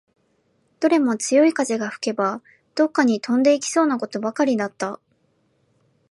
[0.79, 2.41] どれも強い風が吹けば、
[2.73, 4.99] どっかに飛んでいきそうなことばかりだった